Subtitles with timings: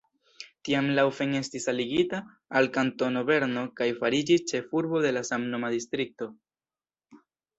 [0.67, 2.21] Tiam Laufen estis aligita
[2.61, 6.31] al Kantono Berno kaj fariĝis ĉefurbo de la samnoma distrikto.